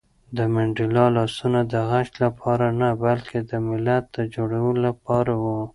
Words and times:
د 0.37 0.39
منډېلا 0.53 1.05
لاسونه 1.17 1.59
د 1.71 1.73
غچ 1.89 2.09
لپاره 2.25 2.65
نه، 2.79 2.89
بلکې 3.03 3.39
د 3.49 3.51
ملت 3.67 4.03
د 4.15 4.17
جوړولو 4.35 4.81
لپاره 4.87 5.33
وو. 5.43 5.59